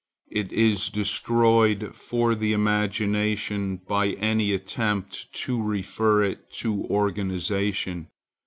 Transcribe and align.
It 0.31 0.51
is 0.51 0.89
destroyed 0.89 1.91
for 1.93 2.33
the 2.33 2.53
imagination 2.53 3.77
by 3.87 4.13
any 4.13 4.51
attempt 4.51 5.31
to 5.43 5.61
refer 5.61 6.23
it 6.23 6.51
to 6.53 6.85
organization. 6.85 8.07